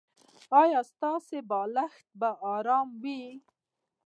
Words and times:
ایا 0.61 0.79
ستاسو 0.91 1.37
بالښت 1.49 2.05
به 2.19 2.29
ارام 2.53 2.87
وي؟ 3.03 3.21